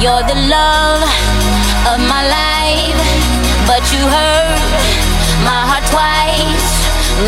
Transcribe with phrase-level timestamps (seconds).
[0.00, 1.04] You're the love
[1.92, 2.96] of my life,
[3.68, 4.80] but you hurt
[5.44, 6.68] my heart twice.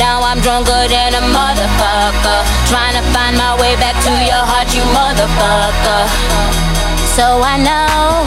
[0.00, 2.40] Now I'm drunker than a motherfucker,
[2.72, 6.08] trying to find my way back to your heart, you motherfucker.
[7.12, 8.24] So I know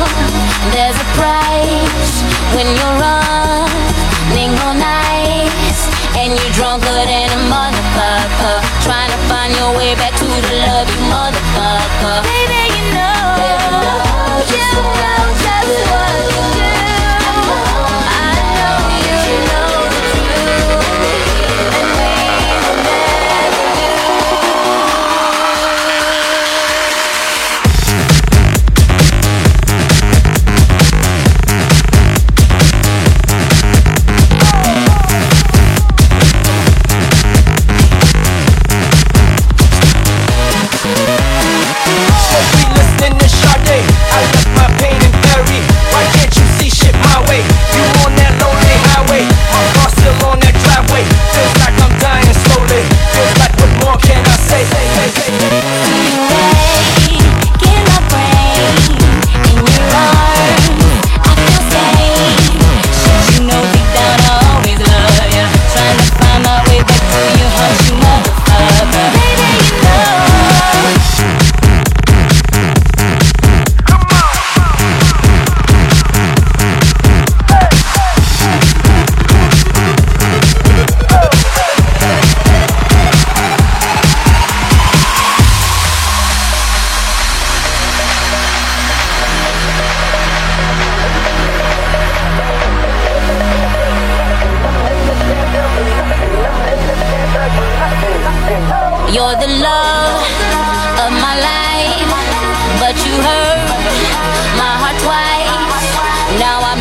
[0.77, 2.13] there's a price
[2.53, 5.73] when you're running all night
[6.21, 10.85] and you're drunker than a motherfucker, trying to find your way back to the love,
[10.85, 12.44] you motherfucker.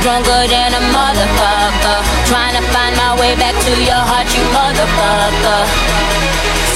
[0.04, 1.98] Drunker than a motherfucker,
[2.28, 5.64] trying to find my way back to your heart, you motherfucker.